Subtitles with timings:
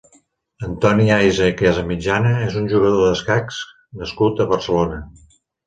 [0.67, 3.63] Antoni Ayza i Casamitjana és un jugador d'escacs
[4.03, 5.03] nascut a Barcelona.